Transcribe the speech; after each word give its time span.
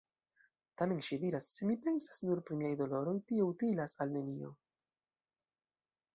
Tamen 0.81 1.03
ŝi 1.07 1.19
diras: 1.23 1.49
“Se 1.57 1.67
mi 1.71 1.75
pensas 1.83 2.21
nur 2.29 2.41
pri 2.47 2.57
miaj 2.63 2.73
doloroj, 2.81 3.15
tio 3.29 3.51
utilas 3.53 3.95
al 4.07 4.19
nenio. 4.19 4.53